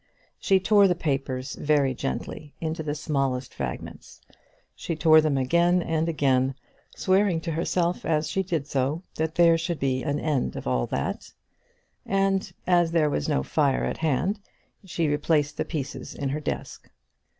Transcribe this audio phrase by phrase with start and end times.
[0.39, 4.19] She tore the papers, very gently, into the smallest fragments.
[4.73, 6.55] She tore them again and again,
[6.95, 10.87] swearing to herself as she did so that there should be an end of all
[10.87, 11.31] that;
[12.03, 14.39] and, as there was no fire at hand,
[14.83, 16.89] she replaced the pieces in her desk.